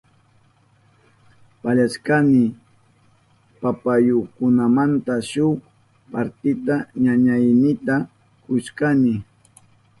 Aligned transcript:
Pallashkayni 1.61 2.43
papayukunamanta 3.61 5.13
shuk 5.29 5.57
partita 6.11 6.75
ñañaynita 7.03 7.95
kushkani. 8.43 9.13